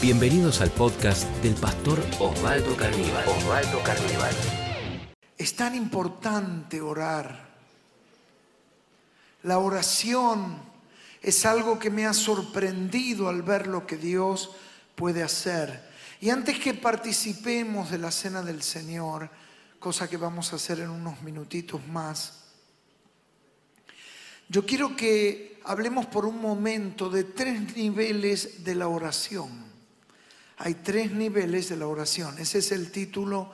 [0.00, 3.26] Bienvenidos al podcast del pastor Osvaldo Carníbal.
[3.26, 4.32] Osvaldo Carníbal.
[5.36, 7.48] Es tan importante orar.
[9.42, 10.56] La oración
[11.20, 14.52] es algo que me ha sorprendido al ver lo que Dios
[14.94, 15.90] puede hacer.
[16.20, 19.28] Y antes que participemos de la cena del Señor,
[19.80, 22.44] cosa que vamos a hacer en unos minutitos más,
[24.48, 29.67] yo quiero que hablemos por un momento de tres niveles de la oración.
[30.58, 32.38] Hay tres niveles de la oración.
[32.38, 33.50] Ese es el título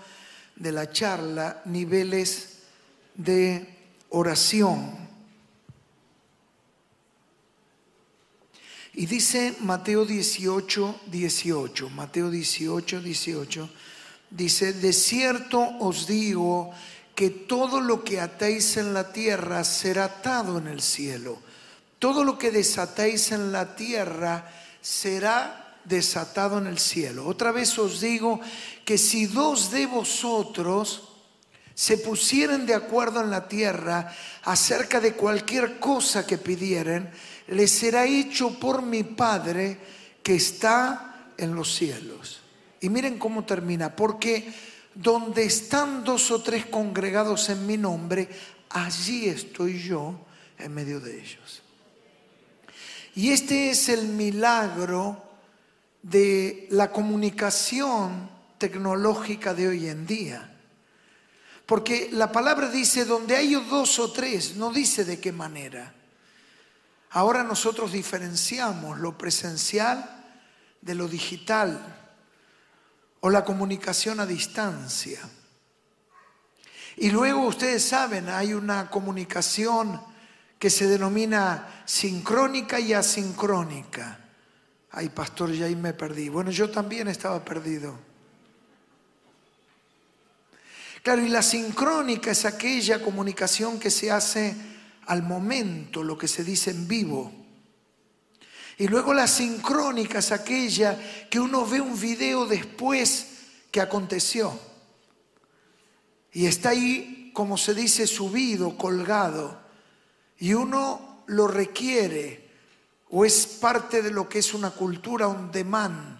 [0.56, 2.58] de la charla, niveles
[3.14, 3.66] de
[4.10, 5.04] oración.
[8.94, 13.70] Y dice Mateo 18, 18, Mateo 18, 18,
[14.30, 16.72] dice, de cierto os digo
[17.14, 21.38] que todo lo que atéis en la tierra será atado en el cielo.
[21.98, 24.48] Todo lo que desatéis en la tierra
[24.80, 27.26] será desatado en el cielo.
[27.26, 28.40] Otra vez os digo
[28.84, 31.10] que si dos de vosotros
[31.74, 37.10] se pusieran de acuerdo en la tierra acerca de cualquier cosa que pidieren,
[37.48, 39.78] les será hecho por mi Padre
[40.22, 42.40] que está en los cielos.
[42.80, 44.52] Y miren cómo termina, porque
[44.94, 48.28] donde están dos o tres congregados en mi nombre,
[48.70, 50.20] allí estoy yo
[50.58, 51.62] en medio de ellos.
[53.16, 55.22] Y este es el milagro
[56.04, 60.54] de la comunicación tecnológica de hoy en día.
[61.64, 65.94] Porque la palabra dice donde hay dos o tres, no dice de qué manera.
[67.10, 70.26] Ahora nosotros diferenciamos lo presencial
[70.82, 71.80] de lo digital
[73.20, 75.20] o la comunicación a distancia.
[76.98, 80.02] Y luego ustedes saben, hay una comunicación
[80.58, 84.23] que se denomina sincrónica y asincrónica.
[84.96, 86.28] Ay, pastor, ya ahí me perdí.
[86.28, 87.98] Bueno, yo también estaba perdido.
[91.02, 94.54] Claro, y la sincrónica es aquella comunicación que se hace
[95.06, 97.32] al momento, lo que se dice en vivo.
[98.78, 103.26] Y luego la sincrónica es aquella que uno ve un video después
[103.72, 104.56] que aconteció.
[106.32, 109.60] Y está ahí, como se dice, subido, colgado.
[110.38, 112.43] Y uno lo requiere
[113.10, 116.18] o es parte de lo que es una cultura on demand.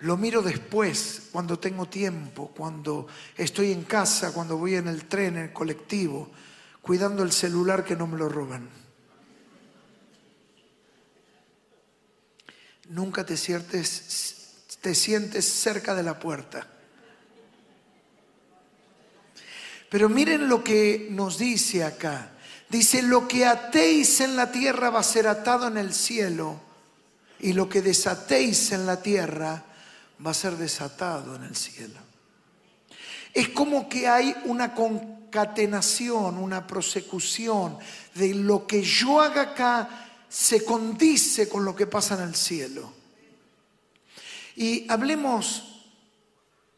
[0.00, 5.36] Lo miro después, cuando tengo tiempo, cuando estoy en casa, cuando voy en el tren,
[5.36, 6.30] en el colectivo,
[6.80, 8.68] cuidando el celular que no me lo roban.
[12.88, 16.66] Nunca te sientes, te sientes cerca de la puerta.
[19.90, 22.32] Pero miren lo que nos dice acá.
[22.68, 26.60] Dice, lo que atéis en la tierra va a ser atado en el cielo
[27.40, 29.64] y lo que desatéis en la tierra
[30.24, 31.98] va a ser desatado en el cielo.
[33.32, 37.78] Es como que hay una concatenación, una prosecución
[38.14, 42.92] de lo que yo haga acá se condice con lo que pasa en el cielo.
[44.56, 45.86] Y hablemos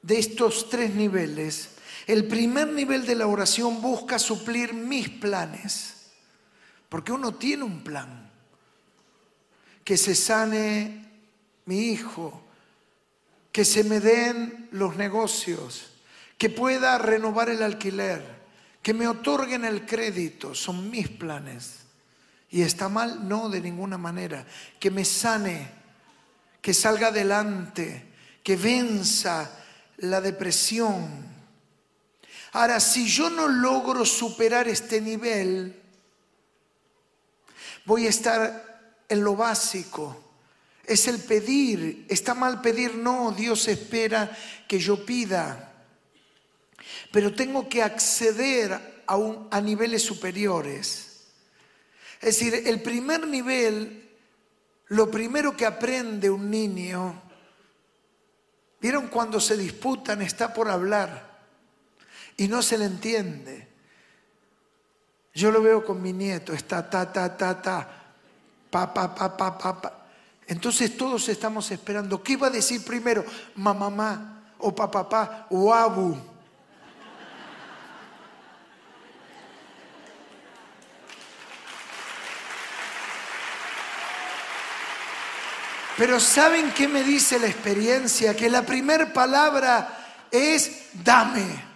[0.03, 1.71] de estos tres niveles
[2.07, 6.11] el primer nivel de la oración busca suplir mis planes,
[6.89, 8.31] porque uno tiene un plan.
[9.85, 11.09] Que se sane
[11.67, 12.45] mi hijo,
[13.53, 15.91] que se me den los negocios,
[16.39, 18.41] que pueda renovar el alquiler,
[18.83, 21.81] que me otorguen el crédito, son mis planes.
[22.51, 23.29] ¿Y está mal?
[23.29, 24.45] No, de ninguna manera.
[24.79, 25.71] Que me sane,
[26.61, 28.11] que salga adelante,
[28.43, 29.51] que venza
[29.99, 31.30] la depresión,
[32.53, 35.81] Ahora, si yo no logro superar este nivel,
[37.85, 40.33] voy a estar en lo básico.
[40.85, 42.07] Es el pedir.
[42.09, 43.31] Está mal pedir, no.
[43.31, 45.73] Dios espera que yo pida.
[47.13, 49.17] Pero tengo que acceder a,
[49.51, 51.29] a niveles superiores.
[52.21, 54.11] Es decir, el primer nivel,
[54.89, 57.23] lo primero que aprende un niño,
[58.81, 60.21] ¿vieron cuando se disputan?
[60.21, 61.30] Está por hablar
[62.41, 63.69] y no se le entiende.
[65.35, 67.87] Yo lo veo con mi nieto, está ta, ta, ta, ta,
[68.71, 70.07] pa, pa, pa, pa, pa, pa.
[70.47, 72.23] Entonces todos estamos esperando.
[72.23, 73.27] ¿Qué iba a decir primero?
[73.57, 76.17] Mamá, o papá, pa, o abu.
[85.99, 88.35] Pero ¿saben qué me dice la experiencia?
[88.35, 91.70] Que la primera palabra es dame.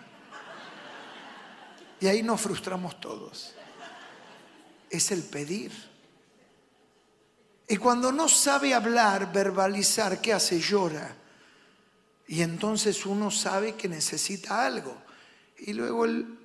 [2.05, 3.55] Y ahí nos frustramos todos.
[4.91, 5.73] Es el pedir.
[7.67, 10.61] Y cuando no sabe hablar, verbalizar, ¿qué hace?
[10.61, 11.17] Llora.
[12.29, 14.95] Y entonces uno sabe que necesita algo.
[15.57, 16.39] Y luego el,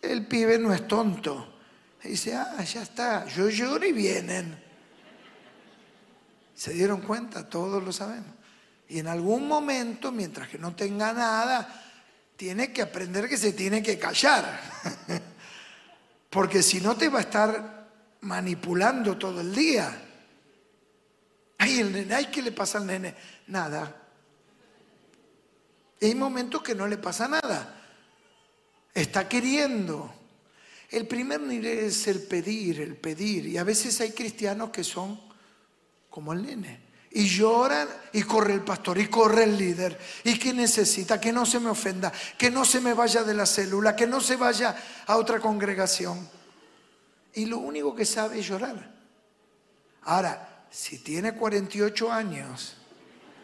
[0.00, 1.58] el pibe no es tonto.
[2.04, 4.62] dice, ah, ya está, yo lloro y vienen.
[6.54, 7.48] ¿Se dieron cuenta?
[7.48, 8.36] Todos lo sabemos.
[8.88, 11.89] Y en algún momento, mientras que no tenga nada,
[12.40, 14.58] tiene que aprender que se tiene que callar.
[16.30, 17.86] Porque si no te va a estar
[18.22, 19.94] manipulando todo el día.
[21.58, 23.14] Ay, el nene, ay, ¿qué le pasa al nene?
[23.48, 23.94] Nada.
[26.00, 27.78] Hay momentos que no le pasa nada.
[28.94, 30.10] Está queriendo.
[30.88, 33.48] El primer nivel es el pedir, el pedir.
[33.48, 35.20] Y a veces hay cristianos que son
[36.08, 36.89] como el nene.
[37.12, 39.98] Y lloran y corre el pastor y corre el líder.
[40.22, 41.20] ¿Y qué necesita?
[41.20, 44.20] Que no se me ofenda, que no se me vaya de la célula, que no
[44.20, 44.76] se vaya
[45.06, 46.28] a otra congregación.
[47.34, 48.92] Y lo único que sabe es llorar.
[50.02, 52.76] Ahora, si tiene 48 años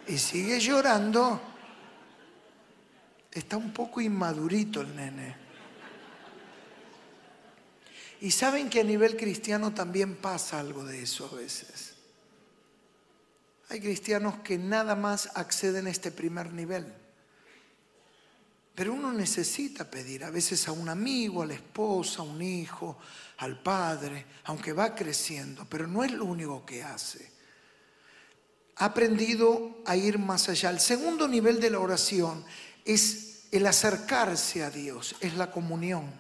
[0.07, 1.41] y sigue llorando,
[3.33, 5.37] está un poco inmadurito el nene.
[8.21, 11.96] Y saben que a nivel cristiano también pasa algo de eso a veces.
[13.69, 16.93] Hay cristianos que nada más acceden a este primer nivel.
[18.77, 22.99] Pero uno necesita pedir a veces a un amigo, a la esposa, a un hijo,
[23.39, 27.33] al padre, aunque va creciendo, pero no es lo único que hace.
[28.77, 30.69] Ha aprendido a ir más allá.
[30.69, 32.45] El segundo nivel de la oración
[32.85, 36.13] es el acercarse a Dios, es la comunión.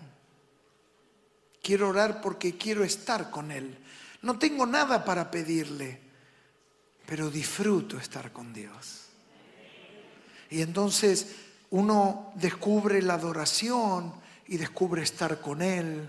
[1.63, 3.77] Quiero orar porque quiero estar con Él.
[4.23, 6.01] No tengo nada para pedirle,
[7.07, 9.07] pero disfruto estar con Dios.
[10.51, 11.35] Y entonces
[11.71, 14.13] uno descubre la adoración
[14.49, 16.09] y descubre estar con Él.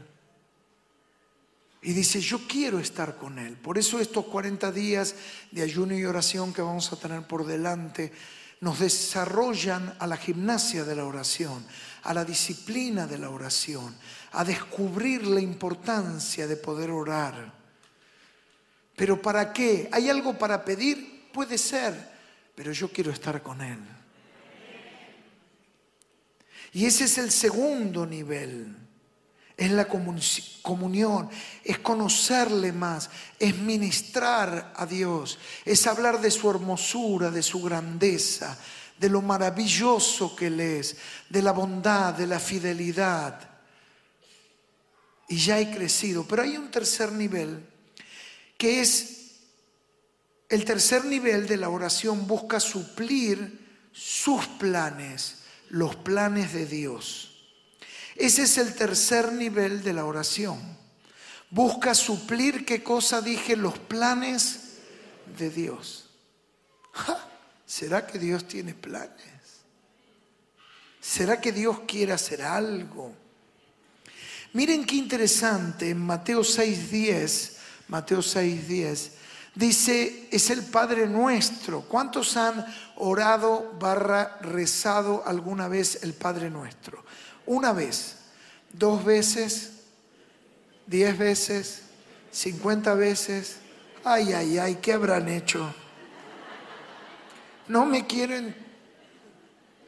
[1.82, 3.56] Y dice, yo quiero estar con Él.
[3.56, 5.16] Por eso estos 40 días
[5.52, 8.12] de ayuno y oración que vamos a tener por delante
[8.60, 11.64] nos desarrollan a la gimnasia de la oración,
[12.04, 13.96] a la disciplina de la oración,
[14.32, 17.57] a descubrir la importancia de poder orar.
[18.98, 19.88] Pero ¿para qué?
[19.92, 21.30] ¿Hay algo para pedir?
[21.32, 21.94] Puede ser,
[22.56, 23.78] pero yo quiero estar con Él.
[26.74, 28.76] Y ese es el segundo nivel.
[29.56, 31.30] Es la comunión,
[31.64, 38.58] es conocerle más, es ministrar a Dios, es hablar de su hermosura, de su grandeza,
[39.00, 40.98] de lo maravilloso que Él es,
[41.30, 43.48] de la bondad, de la fidelidad.
[45.28, 46.24] Y ya he crecido.
[46.28, 47.77] Pero hay un tercer nivel,
[48.58, 49.40] que es
[50.50, 55.38] el tercer nivel de la oración, busca suplir sus planes
[55.70, 57.32] los planes de Dios.
[58.16, 60.60] Ese es el tercer nivel de la oración.
[61.50, 63.56] Busca suplir, ¿qué cosa dije?
[63.56, 64.60] Los planes
[65.38, 66.10] de Dios.
[67.66, 69.12] ¿Será que Dios tiene planes?
[71.00, 73.14] ¿Será que Dios quiere hacer algo?
[74.54, 77.57] Miren qué interesante, en Mateo 6.10,
[77.88, 79.12] Mateo 6.10,
[79.58, 81.82] Dice, es el Padre nuestro.
[81.82, 82.64] ¿Cuántos han
[82.98, 87.04] orado barra rezado alguna vez el Padre nuestro?
[87.48, 88.18] Una vez,
[88.72, 89.80] dos veces,
[90.86, 91.82] diez veces,
[92.32, 93.58] cincuenta veces.
[94.04, 95.74] Ay, ay, ay, ¿qué habrán hecho?
[97.68, 98.56] No me quieren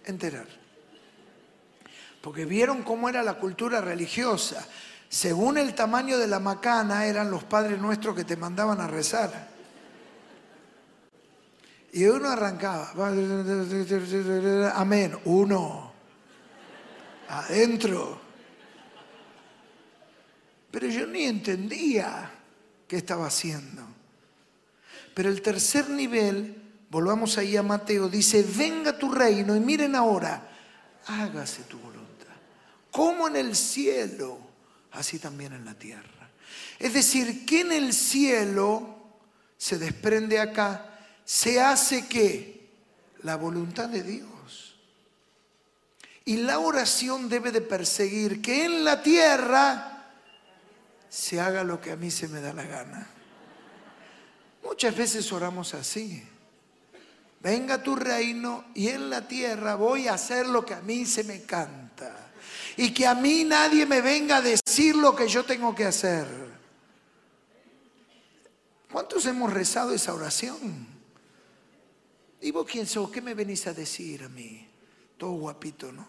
[0.04, 0.48] enterar.
[2.22, 4.68] Porque vieron cómo era la cultura religiosa.
[5.10, 9.50] Según el tamaño de la macana eran los padres nuestros que te mandaban a rezar.
[11.92, 12.94] Y uno arrancaba,
[14.76, 15.92] amén, uno,
[17.28, 18.22] adentro.
[20.70, 22.32] Pero yo ni entendía
[22.88, 23.82] qué estaba haciendo.
[25.16, 26.62] Pero el tercer nivel,
[26.92, 30.48] volvamos ahí a Mateo, dice, venga tu reino y miren ahora,
[31.08, 32.28] hágase tu voluntad.
[32.92, 34.49] Como en el cielo,
[34.92, 36.30] así también en la tierra.
[36.80, 38.98] Es decir, que en el cielo
[39.58, 40.90] se desprende acá
[41.30, 42.72] se hace que
[43.22, 44.76] la voluntad de Dios.
[46.26, 50.08] Y la oración debe de perseguir que en la tierra
[51.08, 53.08] se haga lo que a mí se me da la gana.
[54.64, 56.28] Muchas veces oramos así.
[57.42, 61.24] Venga tu reino y en la tierra voy a hacer lo que a mí se
[61.26, 62.29] me canta.
[62.80, 66.26] Y que a mí nadie me venga a decir lo que yo tengo que hacer.
[68.90, 70.88] ¿Cuántos hemos rezado esa oración?
[72.40, 73.12] ¿Y vos quién sos?
[73.12, 74.66] ¿Qué me venís a decir a mí?
[75.18, 76.08] Todo guapito, ¿no?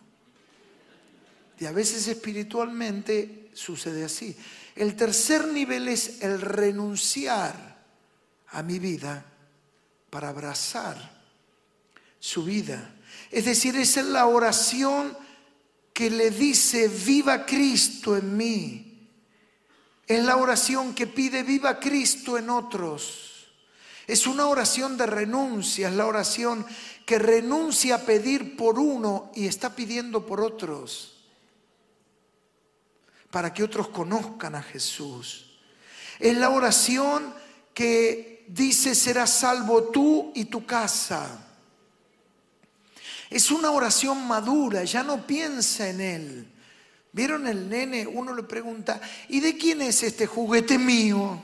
[1.58, 4.36] Y a veces espiritualmente sucede así.
[4.76, 7.82] El tercer nivel es el renunciar
[8.50, 9.26] a mi vida
[10.08, 11.20] para abrazar
[12.20, 12.94] su vida.
[13.32, 15.18] Es decir, esa es la oración
[16.00, 19.06] que le dice, viva Cristo en mí.
[20.06, 23.50] Es la oración que pide, viva Cristo en otros.
[24.06, 26.64] Es una oración de renuncia, es la oración
[27.04, 31.22] que renuncia a pedir por uno y está pidiendo por otros,
[33.30, 35.58] para que otros conozcan a Jesús.
[36.18, 37.34] Es la oración
[37.74, 41.49] que dice, serás salvo tú y tu casa.
[43.30, 46.52] Es una oración madura, ya no piensa en él.
[47.12, 48.06] ¿Vieron el nene?
[48.06, 51.40] Uno le pregunta, ¿y de quién es este juguete mío?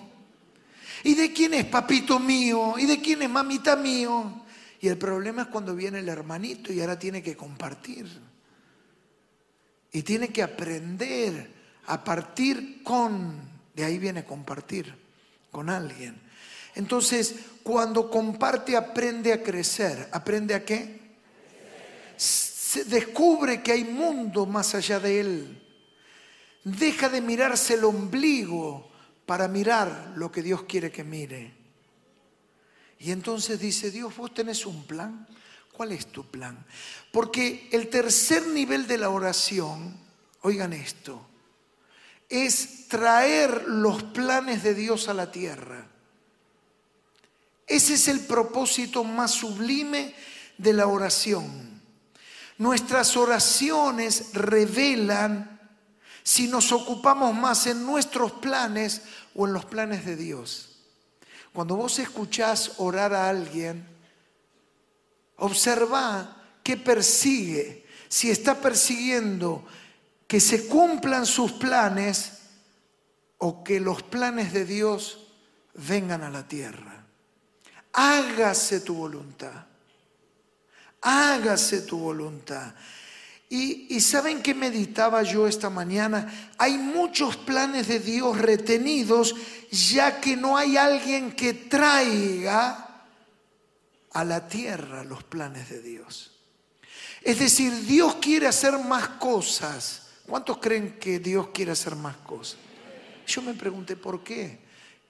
[1.04, 2.74] ¿Y de quién es papito mío?
[2.76, 4.44] ¿Y de quién es mamita mío?
[4.80, 8.06] Y el problema es cuando viene el hermanito y ahora tiene que compartir.
[9.92, 11.54] Y tiene que aprender
[11.86, 13.40] a partir con,
[13.74, 14.92] de ahí viene compartir,
[15.52, 16.20] con alguien.
[16.74, 20.08] Entonces, cuando comparte, aprende a crecer.
[20.12, 21.05] ¿Aprende a qué?
[22.16, 25.62] Se descubre que hay mundo más allá de él.
[26.64, 28.90] Deja de mirarse el ombligo
[29.24, 31.54] para mirar lo que Dios quiere que mire.
[32.98, 35.26] Y entonces dice, Dios, vos tenés un plan.
[35.72, 36.64] ¿Cuál es tu plan?
[37.12, 39.96] Porque el tercer nivel de la oración,
[40.40, 41.26] oigan esto,
[42.28, 45.86] es traer los planes de Dios a la tierra.
[47.66, 50.14] Ese es el propósito más sublime
[50.56, 51.65] de la oración.
[52.58, 55.60] Nuestras oraciones revelan
[56.22, 59.02] si nos ocupamos más en nuestros planes
[59.34, 60.78] o en los planes de Dios.
[61.52, 63.86] Cuando vos escuchás orar a alguien,
[65.36, 67.86] observa qué persigue.
[68.08, 69.64] Si está persiguiendo
[70.26, 72.32] que se cumplan sus planes
[73.38, 75.28] o que los planes de Dios
[75.74, 77.04] vengan a la tierra.
[77.92, 79.66] Hágase tu voluntad
[81.02, 82.74] hágase tu voluntad.
[83.48, 89.36] Y, saben que meditaba yo esta mañana, hay muchos planes de Dios retenidos
[89.70, 93.04] ya que no hay alguien que traiga
[94.12, 96.32] a la tierra los planes de Dios.
[97.22, 100.08] Es decir, Dios quiere hacer más cosas.
[100.26, 102.58] ¿Cuántos creen que Dios quiere hacer más cosas?
[103.26, 104.58] Yo me pregunté por qué.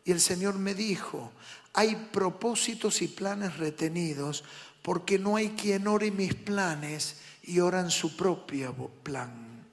[0.04, 1.32] Y el Señor me dijo,
[1.72, 4.44] hay propósitos y planes retenidos
[4.86, 9.66] porque no hay quien ore mis planes y oran su propio plan.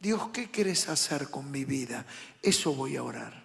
[0.00, 2.06] Dios, ¿qué quieres hacer con mi vida?
[2.40, 3.44] Eso voy a orar.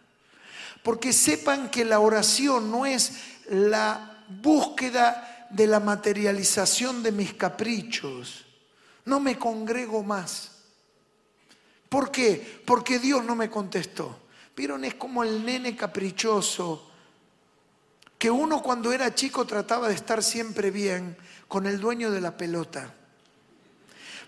[0.81, 3.17] Porque sepan que la oración no es
[3.49, 8.45] la búsqueda de la materialización de mis caprichos.
[9.03, 10.51] No me congrego más.
[11.89, 12.61] ¿Por qué?
[12.65, 14.21] Porque Dios no me contestó.
[14.55, 16.94] Vieron, es como el nene caprichoso
[18.25, 21.15] que uno cuando era chico trataba de estar siempre bien
[21.47, 22.91] con el dueño de la pelota.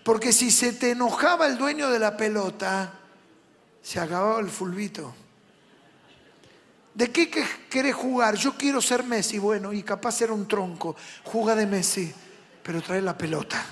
[0.04, 2.92] Porque si se te enojaba el dueño de la pelota,
[3.82, 5.12] se acababa el fulbito.
[6.94, 7.28] ¿De qué
[7.68, 8.36] querés jugar?
[8.36, 9.40] Yo quiero ser Messi.
[9.40, 10.94] Bueno, y capaz ser un tronco.
[11.24, 12.14] Juga de Messi,
[12.62, 13.66] pero trae la pelota.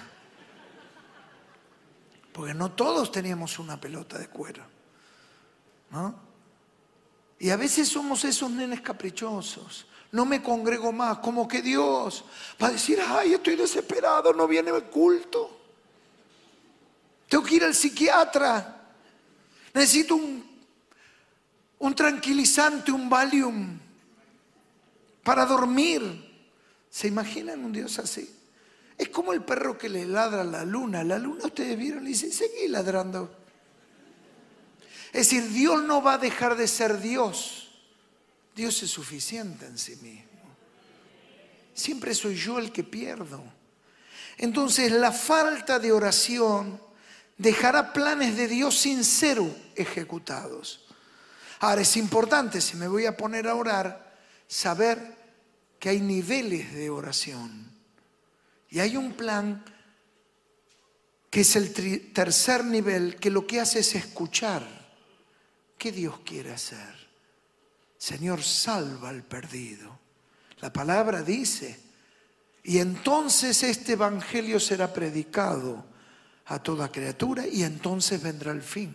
[2.32, 4.64] Porque no todos teníamos una pelota de cuero.
[5.92, 6.16] ¿No?
[7.38, 12.24] Y a veces somos esos nenes caprichosos no me congrego más, como que Dios
[12.62, 15.56] va a decir, ay, estoy desesperado, no viene el culto.
[17.28, 18.72] Tengo que ir al psiquiatra.
[19.74, 20.44] Necesito un,
[21.78, 23.78] un tranquilizante, un Valium
[25.22, 26.24] para dormir.
[26.88, 28.32] ¿Se imaginan un Dios así?
[28.96, 31.04] Es como el perro que le ladra a la luna.
[31.04, 33.36] La luna ustedes vieron, le dice, seguí ladrando.
[35.12, 37.65] Es decir, Dios no va a dejar de ser Dios.
[38.56, 40.30] Dios es suficiente en sí mismo.
[41.74, 43.44] Siempre soy yo el que pierdo.
[44.38, 46.80] Entonces la falta de oración
[47.36, 49.38] dejará planes de Dios sin ser
[49.74, 50.86] ejecutados.
[51.60, 54.16] Ahora es importante, si me voy a poner a orar,
[54.48, 55.14] saber
[55.78, 57.70] que hay niveles de oración.
[58.70, 59.62] Y hay un plan
[61.28, 61.74] que es el
[62.14, 64.66] tercer nivel, que lo que hace es escuchar
[65.76, 67.05] qué Dios quiere hacer.
[68.06, 69.98] Señor, salva al perdido.
[70.60, 71.76] La palabra dice,
[72.62, 75.84] y entonces este Evangelio será predicado
[76.44, 78.94] a toda criatura y entonces vendrá el fin.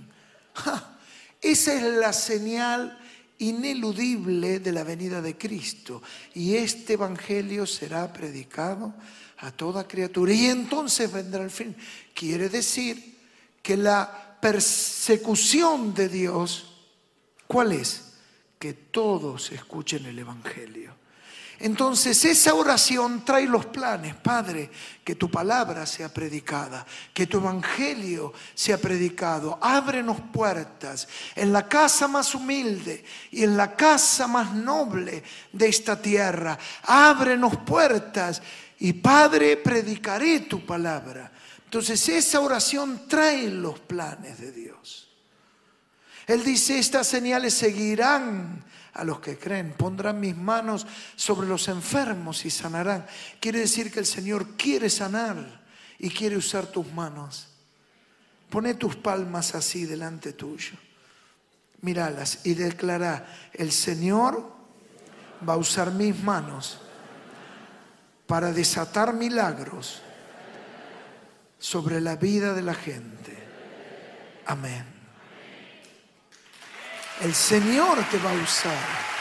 [1.42, 2.98] Esa es la señal
[3.40, 6.02] ineludible de la venida de Cristo.
[6.34, 8.94] Y este Evangelio será predicado
[9.40, 11.76] a toda criatura y entonces vendrá el fin.
[12.14, 13.20] Quiere decir
[13.62, 16.78] que la persecución de Dios,
[17.46, 18.11] ¿cuál es?
[18.62, 20.94] Que todos escuchen el Evangelio.
[21.58, 24.70] Entonces esa oración trae los planes, Padre,
[25.04, 29.58] que tu palabra sea predicada, que tu evangelio sea predicado.
[29.62, 36.00] Ábrenos puertas en la casa más humilde y en la casa más noble de esta
[36.00, 36.58] tierra.
[36.84, 38.42] Ábrenos puertas
[38.80, 41.32] y Padre, predicaré tu palabra.
[41.66, 45.11] Entonces esa oración trae los planes de Dios.
[46.28, 48.64] Él dice, estas señales seguirán
[48.94, 49.74] a los que creen.
[49.74, 50.86] Pondrán mis manos
[51.16, 53.06] sobre los enfermos y sanarán.
[53.40, 55.62] Quiere decir que el Señor quiere sanar
[56.00, 57.48] y quiere usar tus manos.
[58.50, 60.74] Pone tus palmas así delante tuyo.
[61.82, 64.54] Míralas y declara, el Señor
[65.48, 66.80] va a usar mis manos
[68.28, 70.02] para desatar milagros
[71.58, 73.38] sobre la vida de la gente.
[74.46, 75.01] Amén.
[77.22, 79.12] El Señor te va a usar.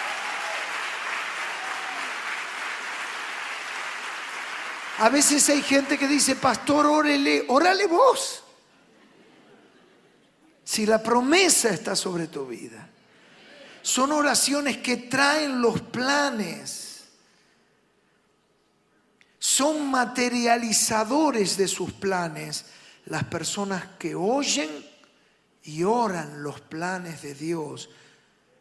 [4.99, 8.43] A veces hay gente que dice, pastor, órale, órale vos.
[10.65, 12.89] Si la promesa está sobre tu vida.
[13.83, 17.05] Son oraciones que traen los planes.
[19.39, 22.67] Son materializadores de sus planes
[23.07, 24.90] las personas que oyen
[25.65, 27.91] y oran los planes de Dios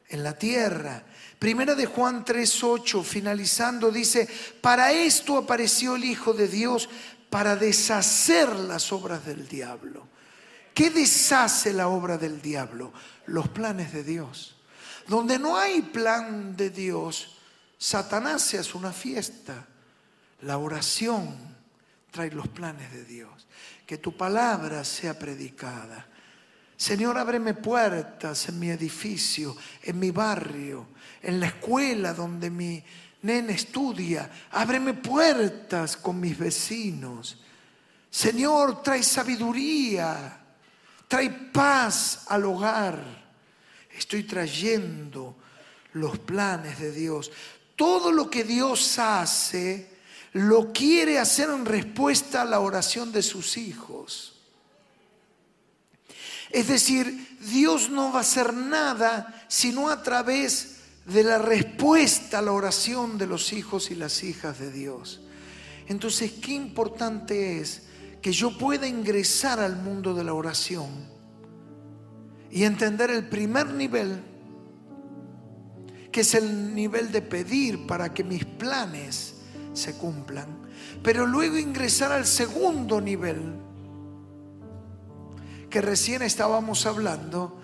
[0.09, 1.03] en la tierra.
[1.37, 4.27] Primera de Juan 3:8, finalizando, dice,
[4.61, 6.89] para esto apareció el Hijo de Dios,
[7.29, 10.07] para deshacer las obras del diablo.
[10.73, 12.91] ¿Qué deshace la obra del diablo?
[13.27, 14.55] Los planes de Dios.
[15.07, 17.37] Donde no hay plan de Dios,
[17.77, 19.67] Satanás se hace una fiesta.
[20.41, 21.35] La oración
[22.11, 23.47] trae los planes de Dios.
[23.85, 26.07] Que tu palabra sea predicada
[26.79, 30.87] Señor, ábreme puertas en mi edificio, en mi barrio,
[31.21, 32.81] en la escuela donde mi
[33.23, 34.31] nene estudia.
[34.51, 37.37] Ábreme puertas con mis vecinos.
[38.09, 40.39] Señor, trae sabiduría,
[41.05, 43.03] trae paz al hogar.
[43.93, 45.35] Estoy trayendo
[45.95, 47.29] los planes de Dios.
[47.75, 49.97] Todo lo que Dios hace,
[50.31, 54.38] lo quiere hacer en respuesta a la oración de sus hijos.
[56.51, 62.41] Es decir, Dios no va a hacer nada sino a través de la respuesta a
[62.41, 65.21] la oración de los hijos y las hijas de Dios.
[65.87, 67.83] Entonces, qué importante es
[68.21, 70.89] que yo pueda ingresar al mundo de la oración
[72.51, 74.21] y entender el primer nivel,
[76.11, 79.35] que es el nivel de pedir para que mis planes
[79.73, 80.47] se cumplan,
[81.01, 83.55] pero luego ingresar al segundo nivel,
[85.69, 87.57] que recién estábamos hablando,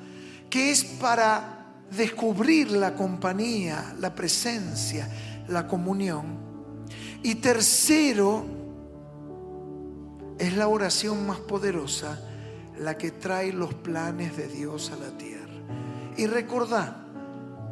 [0.49, 1.55] que es para
[1.91, 5.09] descubrir la compañía, la presencia,
[5.47, 6.37] la comunión.
[7.23, 8.45] Y tercero,
[10.37, 12.21] es la oración más poderosa,
[12.79, 15.53] la que trae los planes de Dios a la tierra.
[16.17, 16.97] Y recordad,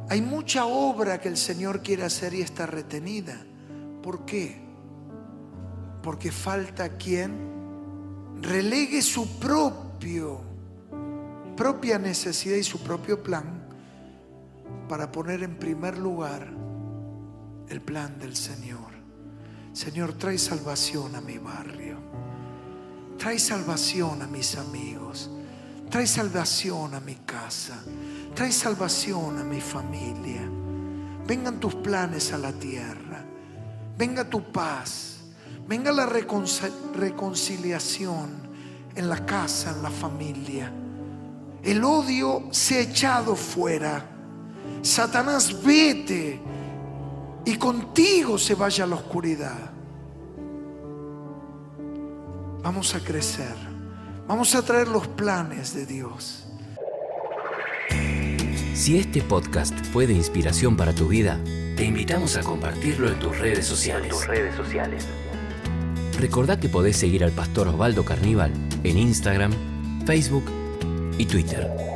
[0.10, 3.38] hay mucha obra que el Señor quiere hacer y está retenida.
[4.02, 4.62] ¿Por qué?
[6.02, 7.52] Porque falta quien
[8.42, 9.83] relegue su propio
[11.56, 13.62] propia necesidad y su propio plan
[14.90, 16.48] para poner en primer lugar
[17.70, 18.92] el plan del Señor.
[19.72, 21.98] Señor, trae salvación a mi barrio.
[23.18, 25.32] Trae salvación a mis amigos.
[25.90, 27.82] Trae salvación a mi casa.
[28.36, 30.42] Trae salvación a mi familia.
[31.26, 33.24] Vengan tus planes a la tierra.
[33.98, 35.22] Venga tu paz.
[35.68, 38.53] Venga la reconciliación
[38.96, 40.72] en la casa, en la familia.
[41.64, 44.06] El odio se ha echado fuera.
[44.82, 46.40] Satanás, vete
[47.46, 49.72] y contigo se vaya la oscuridad.
[52.62, 53.56] Vamos a crecer.
[54.28, 56.46] Vamos a traer los planes de Dios.
[58.74, 61.40] Si este podcast fue de inspiración para tu vida,
[61.76, 64.10] te invitamos a compartirlo en tus redes sociales.
[64.10, 65.06] tus redes sociales.
[66.24, 68.54] Recordá que podés seguir al pastor Osvaldo Carníbal
[68.86, 69.52] en Instagram,
[70.06, 70.46] Facebook
[71.18, 71.93] y Twitter.